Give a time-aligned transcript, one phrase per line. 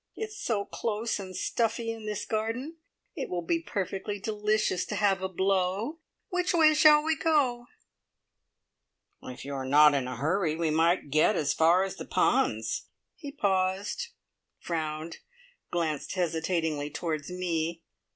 [0.15, 2.77] It's so close and stuffy in this garden.
[3.15, 5.99] It will be perfectly delicious to have a blow.
[6.29, 7.67] Which way shall we go?"
[9.21, 12.87] "If you are not in a hurry we might get as far as the ponds."
[13.15, 14.07] He paused,
[14.57, 15.19] frowned,
[15.69, 17.83] glanced hesitatingly towards me.